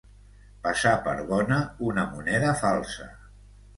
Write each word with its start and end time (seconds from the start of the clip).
Passar 0.61 0.93
per 1.07 1.13
bona, 1.31 1.59
una 1.91 2.07
moneda 2.15 2.59
falsa. 2.63 3.11